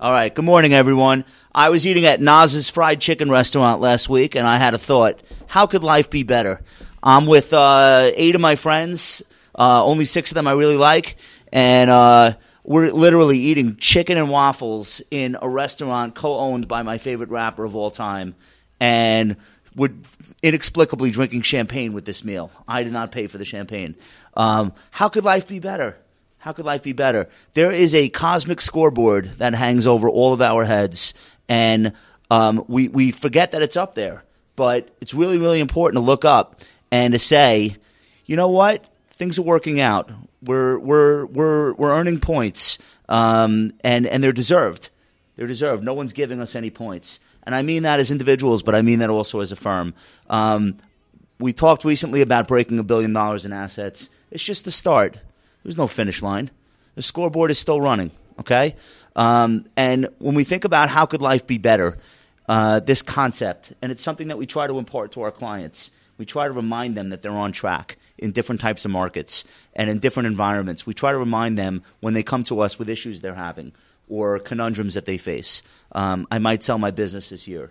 All 0.00 0.12
right. 0.12 0.34
Good 0.34 0.46
morning, 0.46 0.72
everyone. 0.72 1.26
I 1.54 1.68
was 1.68 1.86
eating 1.86 2.06
at 2.06 2.22
Nas's 2.22 2.70
Fried 2.70 3.02
Chicken 3.02 3.30
Restaurant 3.30 3.82
last 3.82 4.08
week, 4.08 4.34
and 4.34 4.46
I 4.46 4.56
had 4.56 4.72
a 4.72 4.78
thought: 4.78 5.20
How 5.46 5.66
could 5.66 5.84
life 5.84 6.08
be 6.08 6.22
better? 6.22 6.62
I'm 7.02 7.26
with 7.26 7.52
uh, 7.52 8.10
eight 8.14 8.34
of 8.34 8.40
my 8.40 8.56
friends. 8.56 9.22
Uh, 9.54 9.84
only 9.84 10.06
six 10.06 10.30
of 10.30 10.36
them 10.36 10.48
I 10.48 10.52
really 10.52 10.78
like, 10.78 11.16
and 11.52 11.90
uh, 11.90 12.32
we're 12.64 12.90
literally 12.92 13.40
eating 13.40 13.76
chicken 13.76 14.16
and 14.16 14.30
waffles 14.30 15.02
in 15.10 15.36
a 15.42 15.46
restaurant 15.46 16.14
co-owned 16.14 16.66
by 16.66 16.82
my 16.82 16.96
favorite 16.96 17.28
rapper 17.28 17.64
of 17.64 17.76
all 17.76 17.90
time, 17.90 18.36
and 18.80 19.36
we're 19.76 19.92
inexplicably 20.42 21.10
drinking 21.10 21.42
champagne 21.42 21.92
with 21.92 22.06
this 22.06 22.24
meal. 22.24 22.50
I 22.66 22.84
did 22.84 22.94
not 22.94 23.12
pay 23.12 23.26
for 23.26 23.36
the 23.36 23.44
champagne. 23.44 23.96
Um, 24.32 24.72
how 24.92 25.10
could 25.10 25.24
life 25.24 25.46
be 25.46 25.58
better? 25.58 25.98
How 26.40 26.52
could 26.52 26.64
life 26.64 26.82
be 26.82 26.94
better? 26.94 27.28
There 27.52 27.70
is 27.70 27.94
a 27.94 28.08
cosmic 28.08 28.62
scoreboard 28.62 29.26
that 29.36 29.54
hangs 29.54 29.86
over 29.86 30.08
all 30.08 30.32
of 30.32 30.40
our 30.40 30.64
heads, 30.64 31.12
and 31.50 31.92
um, 32.30 32.64
we 32.66 32.88
we 32.88 33.10
forget 33.12 33.50
that 33.50 33.60
it's 33.60 33.76
up 33.76 33.94
there. 33.94 34.24
But 34.56 34.88
it's 35.02 35.12
really 35.12 35.36
really 35.36 35.60
important 35.60 35.96
to 35.96 36.04
look 36.04 36.24
up 36.24 36.62
and 36.90 37.12
to 37.12 37.18
say, 37.18 37.76
you 38.24 38.36
know 38.36 38.48
what, 38.48 38.82
things 39.10 39.38
are 39.38 39.42
working 39.42 39.80
out. 39.80 40.10
We're 40.42 40.78
we're 40.78 41.26
we're 41.26 41.74
we're 41.74 41.92
earning 41.92 42.20
points, 42.20 42.78
um, 43.06 43.74
and 43.84 44.06
and 44.06 44.24
they're 44.24 44.32
deserved. 44.32 44.88
They're 45.36 45.46
deserved. 45.46 45.84
No 45.84 45.92
one's 45.92 46.14
giving 46.14 46.40
us 46.40 46.54
any 46.56 46.70
points, 46.70 47.20
and 47.42 47.54
I 47.54 47.60
mean 47.60 47.82
that 47.82 48.00
as 48.00 48.10
individuals, 48.10 48.62
but 48.62 48.74
I 48.74 48.80
mean 48.80 49.00
that 49.00 49.10
also 49.10 49.40
as 49.40 49.52
a 49.52 49.56
firm. 49.56 49.92
Um, 50.30 50.78
we 51.38 51.52
talked 51.52 51.84
recently 51.84 52.22
about 52.22 52.48
breaking 52.48 52.78
a 52.78 52.82
billion 52.82 53.12
dollars 53.12 53.44
in 53.44 53.52
assets. 53.52 54.08
It's 54.30 54.44
just 54.44 54.64
the 54.64 54.70
start. 54.70 55.18
There's 55.62 55.78
no 55.78 55.86
finish 55.86 56.22
line. 56.22 56.50
The 56.94 57.02
scoreboard 57.02 57.50
is 57.50 57.58
still 57.58 57.80
running. 57.80 58.10
Okay, 58.38 58.74
um, 59.16 59.66
and 59.76 60.08
when 60.18 60.34
we 60.34 60.44
think 60.44 60.64
about 60.64 60.88
how 60.88 61.04
could 61.04 61.20
life 61.20 61.46
be 61.46 61.58
better, 61.58 61.98
uh, 62.48 62.80
this 62.80 63.02
concept, 63.02 63.72
and 63.82 63.92
it's 63.92 64.02
something 64.02 64.28
that 64.28 64.38
we 64.38 64.46
try 64.46 64.66
to 64.66 64.78
impart 64.78 65.12
to 65.12 65.22
our 65.22 65.30
clients. 65.30 65.90
We 66.16 66.26
try 66.26 66.48
to 66.48 66.52
remind 66.52 66.96
them 66.96 67.10
that 67.10 67.22
they're 67.22 67.32
on 67.32 67.52
track 67.52 67.96
in 68.18 68.32
different 68.32 68.60
types 68.60 68.84
of 68.84 68.90
markets 68.90 69.44
and 69.74 69.88
in 69.88 69.98
different 69.98 70.26
environments. 70.26 70.86
We 70.86 70.94
try 70.94 71.12
to 71.12 71.18
remind 71.18 71.56
them 71.56 71.82
when 72.00 72.12
they 72.12 72.22
come 72.22 72.44
to 72.44 72.60
us 72.60 72.78
with 72.78 72.90
issues 72.90 73.20
they're 73.20 73.34
having 73.34 73.72
or 74.08 74.38
conundrums 74.38 74.94
that 74.94 75.06
they 75.06 75.16
face. 75.16 75.62
Um, 75.92 76.26
I 76.30 76.38
might 76.38 76.62
sell 76.62 76.76
my 76.76 76.90
business 76.90 77.30
this 77.30 77.48
year. 77.48 77.70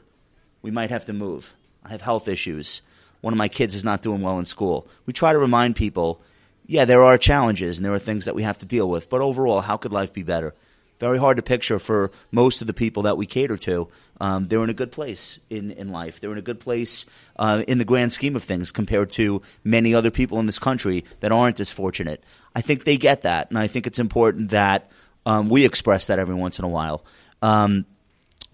We 0.61 0.71
might 0.71 0.89
have 0.89 1.05
to 1.05 1.13
move. 1.13 1.53
I 1.83 1.89
have 1.89 2.01
health 2.01 2.27
issues. 2.27 2.81
One 3.21 3.33
of 3.33 3.37
my 3.37 3.49
kids 3.49 3.75
is 3.75 3.83
not 3.83 4.01
doing 4.01 4.21
well 4.21 4.39
in 4.39 4.45
school. 4.45 4.87
We 5.05 5.13
try 5.13 5.33
to 5.33 5.39
remind 5.39 5.75
people 5.75 6.21
yeah, 6.69 6.85
there 6.85 7.03
are 7.03 7.17
challenges 7.17 7.77
and 7.77 7.85
there 7.85 7.93
are 7.95 7.99
things 7.99 8.25
that 8.25 8.35
we 8.35 8.43
have 8.43 8.59
to 8.59 8.65
deal 8.65 8.87
with. 8.87 9.09
But 9.09 9.21
overall, 9.21 9.61
how 9.61 9.75
could 9.75 9.91
life 9.91 10.13
be 10.13 10.21
better? 10.21 10.53
Very 10.99 11.17
hard 11.17 11.37
to 11.37 11.41
picture 11.43 11.79
for 11.79 12.11
most 12.29 12.61
of 12.61 12.67
the 12.67 12.75
people 12.75 13.03
that 13.03 13.17
we 13.17 13.25
cater 13.25 13.57
to. 13.57 13.87
Um, 14.21 14.47
they're 14.47 14.63
in 14.63 14.69
a 14.69 14.75
good 14.75 14.91
place 14.91 15.39
in, 15.49 15.71
in 15.71 15.89
life. 15.89 16.19
They're 16.19 16.31
in 16.31 16.37
a 16.37 16.43
good 16.43 16.59
place 16.59 17.07
uh, 17.37 17.63
in 17.67 17.79
the 17.79 17.85
grand 17.85 18.13
scheme 18.13 18.35
of 18.35 18.43
things 18.43 18.71
compared 18.71 19.09
to 19.11 19.41
many 19.63 19.95
other 19.95 20.11
people 20.11 20.39
in 20.39 20.45
this 20.45 20.59
country 20.59 21.05
that 21.21 21.31
aren't 21.31 21.59
as 21.59 21.71
fortunate. 21.71 22.23
I 22.53 22.61
think 22.61 22.83
they 22.83 22.97
get 22.97 23.23
that, 23.23 23.49
and 23.49 23.57
I 23.57 23.65
think 23.65 23.87
it's 23.87 23.97
important 23.97 24.51
that 24.51 24.91
um, 25.25 25.49
we 25.49 25.65
express 25.65 26.05
that 26.05 26.19
every 26.19 26.35
once 26.35 26.59
in 26.59 26.65
a 26.65 26.69
while. 26.69 27.03
Um, 27.41 27.85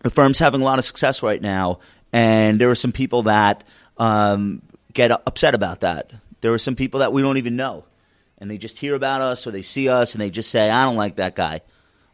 the 0.04 0.10
firm's 0.10 0.40
having 0.40 0.62
a 0.62 0.66
lot 0.66 0.80
of 0.80 0.86
success 0.86 1.22
right 1.22 1.42
now, 1.42 1.80
and 2.14 2.62
there 2.62 2.72
are 2.72 2.76
some 2.76 2.94
people 2.94 3.24
that 3.24 3.66
um, 3.98 4.62
get 4.94 5.12
upset 5.12 5.54
about 5.54 5.82
that. 5.82 6.12
There 6.40 6.54
are 6.54 6.60
some 6.60 6.78
people 6.78 7.02
that 7.02 7.12
we 7.12 7.22
don't 7.22 7.38
even 7.38 7.58
know 7.58 7.84
and 8.38 8.50
they 8.50 8.58
just 8.58 8.80
hear 8.80 8.96
about 8.96 9.22
us 9.22 9.48
or 9.48 9.52
they 9.52 9.62
see 9.62 9.90
us 9.90 10.14
and 10.14 10.22
they 10.22 10.30
just 10.30 10.50
say, 10.50 10.70
I 10.70 10.86
don't 10.86 10.96
like 10.96 11.16
that 11.16 11.36
guy, 11.36 11.62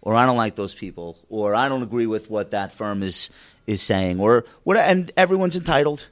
or 0.01 0.15
I 0.15 0.25
don't 0.25 0.37
like 0.37 0.55
those 0.55 0.73
people, 0.73 1.17
or 1.29 1.55
I 1.55 1.69
don't 1.69 1.83
agree 1.83 2.07
with 2.07 2.29
what 2.29 2.51
that 2.51 2.71
firm 2.71 3.03
is 3.03 3.29
is 3.67 3.81
saying, 3.81 4.19
or 4.19 4.45
what. 4.63 4.77
And 4.77 5.11
everyone's 5.15 5.55
entitled. 5.55 6.07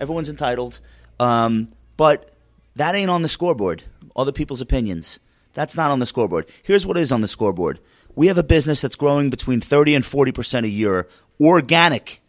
Everyone's 0.00 0.28
entitled. 0.28 0.80
Um, 1.18 1.68
but 1.96 2.34
that 2.76 2.94
ain't 2.94 3.10
on 3.10 3.22
the 3.22 3.28
scoreboard. 3.28 3.84
Other 4.16 4.32
people's 4.32 4.60
opinions. 4.60 5.18
That's 5.52 5.76
not 5.76 5.90
on 5.90 5.98
the 5.98 6.06
scoreboard. 6.06 6.48
Here's 6.62 6.86
what 6.86 6.96
is 6.96 7.12
on 7.12 7.20
the 7.20 7.28
scoreboard. 7.28 7.80
We 8.14 8.26
have 8.28 8.38
a 8.38 8.42
business 8.42 8.80
that's 8.80 8.96
growing 8.96 9.30
between 9.30 9.60
30 9.60 9.94
and 9.96 10.04
40% 10.04 10.64
a 10.64 10.68
year, 10.68 11.08
organic. 11.40 12.22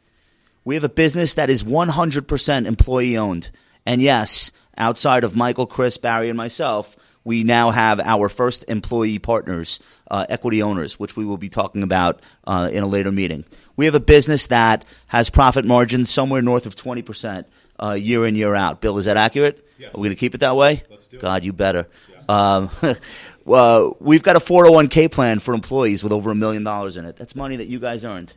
We 0.64 0.76
have 0.76 0.84
a 0.84 0.90
business 0.90 1.34
that 1.36 1.50
is 1.50 1.64
100% 1.64 2.66
employee 2.66 3.18
owned. 3.18 3.50
And 3.86 4.02
yes, 4.02 4.52
outside 4.78 5.24
of 5.24 5.36
Michael, 5.36 5.66
Chris, 5.66 5.98
Barry, 5.98 6.30
and 6.30 6.38
myself, 6.38 6.96
we 7.24 7.44
now 7.44 7.72
have 7.72 8.00
our 8.00 8.30
first 8.30 8.66
employee 8.68 9.20
partners, 9.20 9.80
uh, 10.10 10.26
equity 10.30 10.62
owners, 10.62 11.00
which 11.00 11.16
we 11.16 11.26
will 11.26 11.38
be 11.38 11.50
talking 11.50 11.84
about 11.84 12.22
uh, 12.46 12.70
in 12.72 12.84
a 12.84 12.88
later 12.88 13.12
meeting. 13.12 13.46
We 13.76 13.86
have 13.86 13.96
a 13.96 14.00
business 14.00 14.48
that 14.48 14.86
has 15.08 15.30
profit 15.30 15.66
margins 15.66 16.10
somewhere 16.10 16.42
north 16.42 16.66
of 16.66 16.76
20% 16.76 17.46
uh, 17.80 17.94
year 17.94 18.26
in, 18.26 18.36
year 18.36 18.56
out. 18.56 18.82
Bill, 18.82 18.98
is 18.98 19.06
that 19.06 19.18
accurate? 19.18 19.68
Yes. 19.78 19.94
Are 19.94 20.00
we 20.00 20.08
going 20.08 20.16
to 20.16 20.20
keep 20.20 20.36
it 20.36 20.40
that 20.40 20.56
way? 20.56 20.84
Let's 20.90 21.08
do 21.08 21.18
it. 21.18 21.22
God, 21.22 21.44
you 21.44 21.54
better. 21.54 21.88
Um, 22.28 22.70
well, 23.46 23.98
we've 24.00 24.24
got 24.24 24.36
a 24.36 24.40
401k 24.40 25.12
plan 25.12 25.40
for 25.40 25.54
employees 25.54 26.04
with 26.04 26.14
over 26.14 26.32
a 26.32 26.36
million 26.36 26.64
dollars 26.64 26.98
in 26.98 27.06
it. 27.06 27.18
That's 27.18 27.36
money 27.36 27.58
that 27.58 27.68
you 27.68 27.80
guys 27.80 28.06
earned. 28.06 28.34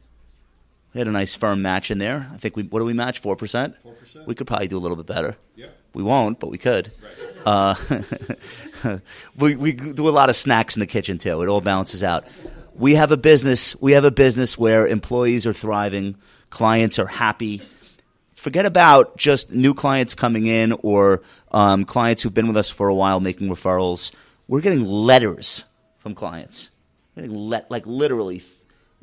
We 0.95 1.01
had 1.01 1.09
a 1.09 1.13
nice 1.13 1.35
firm 1.35 1.61
match 1.61 1.91
in 1.91 1.99
there. 1.99 2.31
I 2.33 2.37
think 2.37 2.57
we, 2.57 2.63
what 2.63 2.79
do 2.79 2.85
we 2.85 2.93
match? 2.93 3.21
4%? 3.21 3.37
4%. 3.85 4.27
We 4.27 4.35
could 4.37 4.47
probably 4.47 4.69
do 4.69 4.79
a 4.79 4.79
little 4.79 4.97
bit 4.97 5.07
better. 5.07 5.37
Yeah. 5.57 5.67
We 5.93 6.05
won't, 6.05 6.39
but 6.39 6.51
we 6.51 6.59
could. 6.59 6.93
Uh, 7.45 7.75
we 9.37 9.55
we 9.55 9.73
do 9.73 10.09
a 10.09 10.11
lot 10.11 10.31
of 10.31 10.37
snacks 10.37 10.77
in 10.77 10.81
the 10.81 10.87
kitchen 10.87 11.19
too. 11.19 11.43
It 11.43 11.49
all 11.49 11.61
balances 11.61 12.03
out. 12.03 12.25
We 12.75 12.95
have 12.95 13.13
a 13.13 13.17
business. 13.17 13.81
We 13.81 13.93
have 13.93 14.05
a 14.05 14.11
business 14.11 14.59
where 14.59 14.87
employees 14.89 15.47
are 15.47 15.53
thriving, 15.53 16.17
clients 16.51 16.99
are 16.99 17.07
happy. 17.07 17.63
Forget 18.35 18.67
about 18.67 19.17
just 19.17 19.53
new 19.53 19.73
clients 19.73 20.15
coming 20.15 20.47
in 20.47 20.73
or 20.83 21.23
um, 21.53 21.85
clients 21.85 22.23
who've 22.23 22.35
been 22.35 22.49
with 22.49 22.57
us 22.57 22.71
for 22.71 22.89
a 22.89 22.95
while 22.95 23.21
making 23.21 23.49
referrals. 23.49 24.13
We're 24.49 24.61
getting 24.61 24.85
letters 24.85 25.65
from 25.99 26.15
clients, 26.15 26.71
We're 27.15 27.23
getting 27.23 27.39
le- 27.39 27.67
like 27.71 27.87
literally 27.87 28.43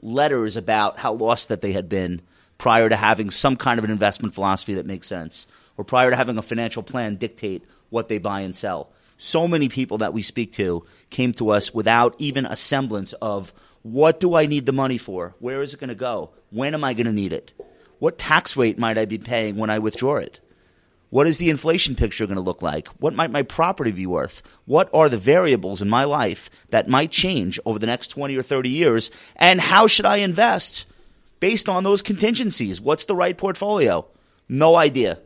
letters 0.01 0.57
about 0.57 0.97
how 0.97 1.13
lost 1.13 1.49
that 1.49 1.61
they 1.61 1.71
had 1.71 1.89
been 1.89 2.21
prior 2.57 2.89
to 2.89 2.95
having 2.95 3.29
some 3.29 3.55
kind 3.55 3.79
of 3.79 3.85
an 3.85 3.91
investment 3.91 4.33
philosophy 4.33 4.75
that 4.75 4.85
makes 4.85 5.07
sense, 5.07 5.47
or 5.77 5.83
prior 5.83 6.09
to 6.09 6.15
having 6.15 6.37
a 6.37 6.43
financial 6.43 6.83
plan 6.83 7.15
dictate 7.15 7.63
what 7.89 8.07
they 8.07 8.17
buy 8.17 8.41
and 8.41 8.55
sell. 8.55 8.91
So 9.17 9.47
many 9.47 9.69
people 9.69 9.99
that 9.99 10.13
we 10.13 10.21
speak 10.21 10.53
to 10.53 10.85
came 11.09 11.33
to 11.33 11.49
us 11.49 11.73
without 11.73 12.15
even 12.17 12.45
a 12.45 12.55
semblance 12.55 13.13
of 13.13 13.53
what 13.83 14.19
do 14.19 14.35
I 14.35 14.45
need 14.45 14.65
the 14.65 14.73
money 14.73 14.97
for? 14.97 15.35
Where 15.39 15.61
is 15.61 15.73
it 15.73 15.79
going 15.79 15.89
to 15.89 15.95
go? 15.95 16.31
When 16.49 16.73
am 16.73 16.83
I 16.83 16.93
going 16.93 17.07
to 17.07 17.13
need 17.13 17.33
it? 17.33 17.53
What 17.99 18.17
tax 18.17 18.57
rate 18.57 18.79
might 18.79 18.97
I 18.97 19.05
be 19.05 19.17
paying 19.17 19.57
when 19.57 19.69
I 19.69 19.79
withdraw 19.79 20.15
it? 20.15 20.39
What 21.11 21.27
is 21.27 21.39
the 21.39 21.49
inflation 21.49 21.95
picture 21.95 22.25
going 22.25 22.37
to 22.37 22.41
look 22.41 22.61
like? 22.61 22.87
What 22.99 23.13
might 23.13 23.31
my 23.31 23.43
property 23.43 23.91
be 23.91 24.05
worth? 24.05 24.41
What 24.63 24.89
are 24.93 25.09
the 25.09 25.17
variables 25.17 25.81
in 25.81 25.89
my 25.89 26.05
life 26.05 26.49
that 26.69 26.87
might 26.87 27.11
change 27.11 27.59
over 27.65 27.77
the 27.77 27.85
next 27.85 28.07
20 28.07 28.37
or 28.37 28.43
30 28.43 28.69
years? 28.69 29.11
And 29.35 29.59
how 29.59 29.87
should 29.87 30.05
I 30.05 30.17
invest 30.17 30.85
based 31.41 31.67
on 31.67 31.83
those 31.83 32.01
contingencies? 32.01 32.79
What's 32.79 33.03
the 33.03 33.15
right 33.15 33.37
portfolio? 33.37 34.07
No 34.47 34.77
idea. 34.77 35.19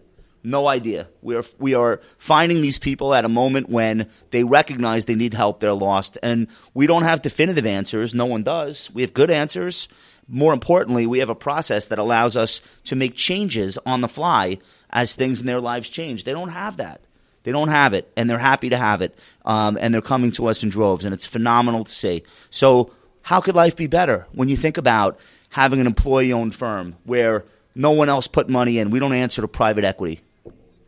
No 0.45 0.67
idea. 0.67 1.07
We 1.23 1.35
are 1.35 1.43
we 1.57 1.73
are 1.73 2.01
finding 2.19 2.61
these 2.61 2.77
people 2.77 3.15
at 3.15 3.25
a 3.25 3.29
moment 3.29 3.67
when 3.67 4.09
they 4.29 4.43
recognize 4.43 5.05
they 5.05 5.15
need 5.15 5.33
help, 5.33 5.59
they're 5.59 5.73
lost, 5.73 6.19
and 6.21 6.47
we 6.75 6.85
don't 6.85 7.03
have 7.03 7.23
definitive 7.23 7.65
answers. 7.65 8.13
No 8.13 8.25
one 8.25 8.43
does. 8.43 8.91
We 8.93 9.01
have 9.01 9.13
good 9.13 9.31
answers. 9.31 9.87
More 10.27 10.53
importantly, 10.53 11.07
we 11.07 11.19
have 11.19 11.29
a 11.29 11.35
process 11.35 11.85
that 11.85 11.99
allows 11.99 12.37
us 12.37 12.61
to 12.85 12.95
make 12.95 13.15
changes 13.15 13.79
on 13.85 14.01
the 14.01 14.07
fly 14.07 14.59
as 14.91 15.15
things 15.15 15.41
in 15.41 15.47
their 15.47 15.59
lives 15.59 15.89
change. 15.89 16.23
They 16.23 16.31
don't 16.33 16.49
have 16.49 16.77
that. 16.77 17.01
They 17.41 17.51
don't 17.51 17.69
have 17.69 17.93
it, 17.93 18.11
and 18.15 18.29
they're 18.29 18.39
happy 18.39 18.69
to 18.69 18.77
have 18.77 19.01
it, 19.01 19.17
um, 19.45 19.77
and 19.79 19.93
they're 19.93 20.01
coming 20.01 20.31
to 20.31 20.47
us 20.47 20.63
in 20.63 20.69
droves, 20.69 21.05
and 21.05 21.13
it's 21.13 21.27
phenomenal 21.27 21.83
to 21.83 21.91
see. 21.91 22.23
So, 22.49 22.91
how 23.21 23.39
could 23.39 23.55
life 23.55 23.75
be 23.75 23.87
better 23.87 24.27
when 24.31 24.49
you 24.49 24.57
think 24.57 24.77
about 24.77 25.19
having 25.49 25.79
an 25.79 25.87
employee-owned 25.87 26.53
firm 26.53 26.95
where 27.03 27.45
no 27.75 27.91
one 27.91 28.09
else 28.09 28.27
put 28.27 28.49
money 28.49 28.79
in? 28.79 28.89
We 28.89 28.99
don't 28.99 29.13
answer 29.13 29.41
to 29.41 29.47
private 29.47 29.83
equity. 29.83 30.21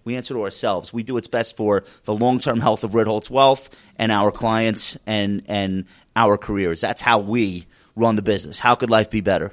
We 0.07 0.15
answer 0.15 0.33
to 0.35 0.43
ourselves. 0.43 0.93
We 0.93 1.03
do 1.03 1.15
what's 1.15 1.27
best 1.27 1.57
for 1.57 1.83
the 2.05 2.15
long 2.15 2.39
term 2.39 2.61
health 2.61 2.85
of 2.85 2.91
Ritholtz 2.91 3.29
Wealth 3.29 3.69
and 3.97 4.09
our 4.09 4.31
clients 4.31 4.97
and, 5.05 5.43
and 5.49 5.83
our 6.15 6.37
careers. 6.37 6.79
That's 6.79 7.01
how 7.01 7.19
we 7.19 7.67
run 7.93 8.15
the 8.15 8.21
business. 8.21 8.57
How 8.57 8.75
could 8.75 8.89
life 8.89 9.09
be 9.09 9.19
better? 9.19 9.51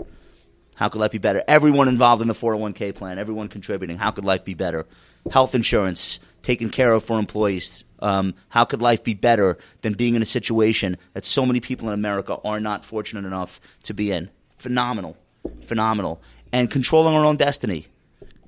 How 0.76 0.88
could 0.88 1.00
life 1.00 1.10
be 1.10 1.18
better? 1.18 1.42
Everyone 1.48 1.88
involved 1.88 2.22
in 2.22 2.28
the 2.28 2.34
401k 2.34 2.94
plan, 2.94 3.18
everyone 3.18 3.48
contributing. 3.48 3.98
How 3.98 4.12
could 4.12 4.24
life 4.24 4.44
be 4.44 4.54
better? 4.54 4.86
Health 5.28 5.56
insurance 5.56 6.20
taken 6.44 6.70
care 6.70 6.92
of 6.92 7.04
for 7.04 7.18
employees. 7.18 7.84
Um, 7.98 8.36
how 8.48 8.64
could 8.64 8.80
life 8.80 9.02
be 9.02 9.14
better 9.14 9.58
than 9.80 9.94
being 9.94 10.14
in 10.14 10.22
a 10.22 10.26
situation 10.26 10.98
that 11.14 11.24
so 11.24 11.44
many 11.44 11.58
people 11.58 11.88
in 11.88 11.94
America 11.94 12.36
are 12.44 12.60
not 12.60 12.84
fortunate 12.84 13.24
enough 13.24 13.60
to 13.82 13.92
be 13.92 14.12
in? 14.12 14.30
Phenomenal. 14.58 15.16
Phenomenal. 15.62 16.22
And 16.52 16.70
controlling 16.70 17.16
our 17.16 17.24
own 17.24 17.38
destiny 17.38 17.88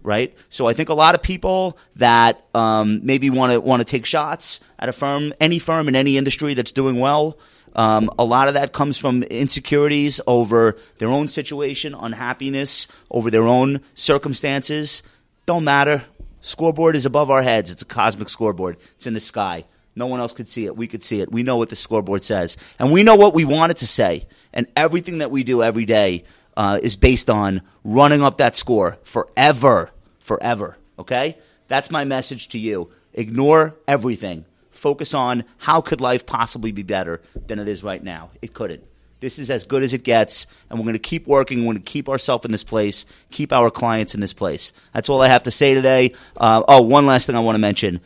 right? 0.06 0.31
So 0.49 0.70
I 0.70 0.73
think 0.73 0.88
a 0.88 0.94
lot 0.94 1.14
of 1.17 1.23
people 1.23 1.76
that 1.97 2.47
um, 2.55 3.00
maybe 3.03 3.29
want 3.29 3.53
to 3.53 3.61
want 3.61 3.81
to 3.81 3.85
take 3.85 4.06
shots 4.06 4.61
at 4.79 4.88
a 4.88 4.93
firm, 4.93 5.32
any 5.41 5.58
firm 5.58 5.88
in 5.88 5.97
any 5.97 6.17
industry 6.17 6.55
that's 6.55 6.73
doing 6.73 7.00
well, 7.00 7.37
Um, 7.76 8.08
a 8.19 8.25
lot 8.25 8.49
of 8.49 8.55
that 8.55 8.73
comes 8.73 8.97
from 8.97 9.23
insecurities 9.23 10.20
over 10.26 10.76
their 10.97 11.11
own 11.11 11.29
situation, 11.29 11.94
unhappiness 11.94 12.88
over 13.11 13.31
their 13.31 13.47
own 13.47 13.81
circumstances. 13.94 15.03
Don't 15.44 15.64
matter. 15.64 16.03
Scoreboard 16.41 16.97
is 16.97 17.05
above 17.05 17.31
our 17.31 17.43
heads. 17.43 17.70
It's 17.70 17.82
a 17.82 17.94
cosmic 18.00 18.31
scoreboard. 18.31 18.76
It's 18.97 19.06
in 19.06 19.14
the 19.14 19.20
sky. 19.20 19.64
No 19.94 20.06
one 20.06 20.20
else 20.20 20.32
could 20.32 20.49
see 20.49 20.64
it. 20.64 20.76
We 20.76 20.87
could 20.87 21.02
see 21.02 21.20
it. 21.20 21.31
We 21.31 21.43
know 21.43 21.59
what 21.59 21.69
the 21.69 21.76
scoreboard 21.76 22.25
says. 22.25 22.56
And 22.79 22.93
we 22.93 23.02
know 23.02 23.17
what 23.17 23.35
we 23.35 23.44
want 23.44 23.73
it 23.73 23.79
to 23.79 23.87
say. 23.87 24.26
And 24.52 24.67
everything 24.75 25.19
that 25.19 25.31
we 25.31 25.44
do 25.44 25.62
every 25.62 25.85
day 25.85 26.25
uh, 26.56 26.79
is 26.82 26.97
based 26.97 27.29
on 27.29 27.61
running 27.85 28.23
up 28.23 28.38
that 28.38 28.56
score 28.56 28.97
forever. 29.05 29.91
Forever. 30.26 30.76
Okay? 30.99 31.38
That's 31.69 31.88
my 31.88 32.05
message 32.05 32.49
to 32.49 32.58
you. 32.58 32.90
Ignore 33.14 33.76
everything. 33.87 34.44
Focus 34.73 35.14
on 35.14 35.44
how 35.58 35.81
could 35.81 36.00
life 36.00 36.26
possibly 36.26 36.73
be 36.73 36.82
better 36.82 37.23
than 37.46 37.61
it 37.61 37.69
is 37.69 37.84
right 37.84 38.02
now. 38.02 38.31
It 38.43 38.52
couldn't. 38.52 38.82
This 39.20 39.38
is 39.38 39.50
as 39.50 39.62
good 39.62 39.84
as 39.84 39.94
it 39.94 40.02
gets, 40.02 40.49
and 40.69 40.81
we're 40.81 40.84
going 40.84 40.94
to 40.94 40.99
keep 40.99 41.28
working. 41.28 41.61
We're 41.61 41.75
going 41.75 41.84
to 41.84 41.93
keep 41.93 42.08
ourselves 42.08 42.44
in 42.44 42.50
this 42.50 42.64
place, 42.64 43.06
keep 43.31 43.52
our 43.52 43.70
clients 43.70 44.17
in 44.17 44.20
this 44.20 44.32
place. 44.32 44.73
That's 44.93 45.08
all 45.08 45.23
I 45.23 45.28
have 45.28 45.44
to 45.44 45.52
say 45.52 45.75
today. 45.75 46.12
Uh, 46.37 46.64
oh, 46.67 46.82
one 46.82 47.06
last 47.06 47.28
thing 47.28 47.37
I 47.37 47.40
want 47.40 47.55
to 47.55 47.61
mention. 47.61 48.00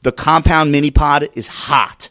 The 0.00 0.12
compound 0.12 0.72
mini 0.72 0.90
pod 0.90 1.28
is 1.34 1.46
hot. 1.46 2.08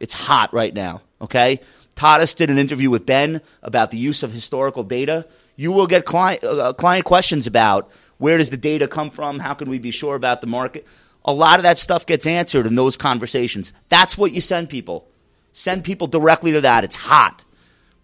It's 0.00 0.14
hot 0.14 0.52
right 0.52 0.74
now, 0.74 1.02
okay? 1.22 1.60
Tadas 1.94 2.36
did 2.36 2.50
an 2.50 2.58
interview 2.58 2.90
with 2.90 3.06
Ben 3.06 3.40
about 3.62 3.92
the 3.92 3.98
use 3.98 4.24
of 4.24 4.32
historical 4.32 4.82
data. 4.82 5.26
You 5.54 5.70
will 5.70 5.86
get 5.86 6.04
client, 6.04 6.42
uh, 6.42 6.72
client 6.74 7.04
questions 7.04 7.46
about 7.46 7.88
where 8.18 8.38
does 8.38 8.50
the 8.50 8.56
data 8.56 8.88
come 8.88 9.10
from? 9.10 9.38
How 9.38 9.54
can 9.54 9.68
we 9.68 9.78
be 9.78 9.90
sure 9.90 10.14
about 10.14 10.40
the 10.40 10.46
market? 10.46 10.86
A 11.24 11.32
lot 11.32 11.58
of 11.58 11.64
that 11.64 11.78
stuff 11.78 12.06
gets 12.06 12.26
answered 12.26 12.66
in 12.66 12.76
those 12.76 12.96
conversations. 12.96 13.72
That's 13.88 14.16
what 14.16 14.32
you 14.32 14.40
send 14.40 14.68
people. 14.68 15.08
Send 15.52 15.84
people 15.84 16.06
directly 16.06 16.52
to 16.52 16.60
that. 16.60 16.84
It's 16.84 16.96
hot. 16.96 17.44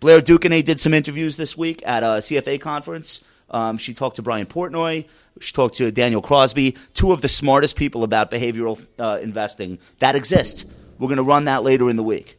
Blair 0.00 0.20
duQuesnay 0.20 0.64
did 0.64 0.80
some 0.80 0.94
interviews 0.94 1.36
this 1.36 1.56
week 1.56 1.82
at 1.86 2.02
a 2.02 2.20
CFA 2.20 2.60
conference. 2.60 3.22
Um, 3.50 3.78
she 3.78 3.94
talked 3.94 4.16
to 4.16 4.22
Brian 4.22 4.46
Portnoy. 4.46 5.06
She 5.40 5.52
talked 5.52 5.76
to 5.76 5.92
Daniel 5.92 6.22
Crosby, 6.22 6.76
two 6.94 7.12
of 7.12 7.20
the 7.20 7.28
smartest 7.28 7.76
people 7.76 8.02
about 8.02 8.30
behavioral 8.30 8.84
uh, 8.98 9.20
investing 9.22 9.78
that 10.00 10.16
exist. 10.16 10.66
We're 10.98 11.08
going 11.08 11.18
to 11.18 11.22
run 11.22 11.44
that 11.44 11.62
later 11.62 11.88
in 11.88 11.96
the 11.96 12.02
week. 12.02 12.38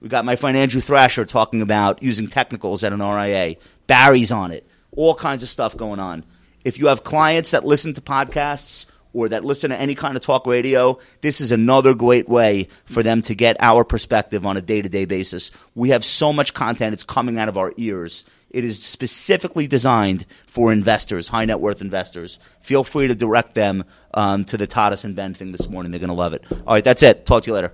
We 0.00 0.08
got 0.08 0.24
my 0.24 0.36
friend 0.36 0.56
Andrew 0.56 0.80
Thrasher 0.80 1.24
talking 1.24 1.62
about 1.62 2.02
using 2.02 2.28
technicals 2.28 2.84
at 2.84 2.92
an 2.92 3.00
RIA. 3.00 3.56
Barry's 3.86 4.32
on 4.32 4.50
it. 4.50 4.66
All 4.90 5.14
kinds 5.14 5.42
of 5.42 5.48
stuff 5.48 5.76
going 5.76 6.00
on. 6.00 6.24
If 6.64 6.78
you 6.78 6.86
have 6.86 7.04
clients 7.04 7.50
that 7.50 7.64
listen 7.64 7.94
to 7.94 8.00
podcasts 8.00 8.86
or 9.12 9.28
that 9.28 9.44
listen 9.44 9.70
to 9.70 9.78
any 9.78 9.94
kind 9.94 10.16
of 10.16 10.22
talk 10.22 10.46
radio, 10.46 10.98
this 11.20 11.40
is 11.40 11.52
another 11.52 11.94
great 11.94 12.28
way 12.28 12.68
for 12.84 13.02
them 13.02 13.22
to 13.22 13.34
get 13.34 13.56
our 13.60 13.84
perspective 13.84 14.46
on 14.46 14.56
a 14.56 14.62
day 14.62 14.80
to 14.82 14.88
day 14.88 15.04
basis. 15.04 15.50
We 15.74 15.90
have 15.90 16.04
so 16.04 16.32
much 16.32 16.54
content, 16.54 16.94
it's 16.94 17.04
coming 17.04 17.38
out 17.38 17.48
of 17.48 17.58
our 17.58 17.72
ears. 17.76 18.24
It 18.50 18.64
is 18.64 18.82
specifically 18.82 19.66
designed 19.66 20.26
for 20.46 20.72
investors, 20.72 21.28
high 21.28 21.46
net 21.46 21.60
worth 21.60 21.80
investors. 21.80 22.38
Feel 22.60 22.84
free 22.84 23.08
to 23.08 23.14
direct 23.14 23.54
them 23.54 23.84
um, 24.12 24.44
to 24.46 24.58
the 24.58 24.66
Tadas 24.66 25.04
and 25.04 25.16
Ben 25.16 25.32
thing 25.32 25.52
this 25.52 25.68
morning. 25.70 25.90
They're 25.90 26.00
going 26.00 26.08
to 26.08 26.14
love 26.14 26.34
it. 26.34 26.44
All 26.50 26.74
right, 26.74 26.84
that's 26.84 27.02
it. 27.02 27.24
Talk 27.24 27.44
to 27.44 27.46
you 27.50 27.54
later. 27.54 27.72